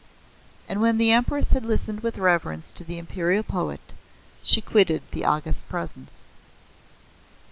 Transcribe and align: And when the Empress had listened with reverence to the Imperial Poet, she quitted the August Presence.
And 0.67 0.81
when 0.81 0.97
the 0.97 1.11
Empress 1.11 1.51
had 1.51 1.63
listened 1.63 1.99
with 1.99 2.17
reverence 2.17 2.71
to 2.71 2.83
the 2.83 2.97
Imperial 2.97 3.43
Poet, 3.43 3.93
she 4.41 4.59
quitted 4.59 5.03
the 5.11 5.25
August 5.25 5.69
Presence. 5.69 6.23